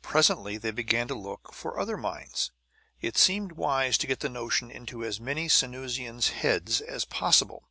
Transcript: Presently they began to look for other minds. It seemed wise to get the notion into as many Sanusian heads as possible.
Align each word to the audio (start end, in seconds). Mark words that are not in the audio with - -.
Presently 0.00 0.56
they 0.56 0.70
began 0.70 1.08
to 1.08 1.14
look 1.14 1.52
for 1.52 1.78
other 1.78 1.98
minds. 1.98 2.52
It 3.02 3.18
seemed 3.18 3.52
wise 3.52 3.98
to 3.98 4.06
get 4.06 4.20
the 4.20 4.30
notion 4.30 4.70
into 4.70 5.04
as 5.04 5.20
many 5.20 5.46
Sanusian 5.46 6.22
heads 6.30 6.80
as 6.80 7.04
possible. 7.04 7.68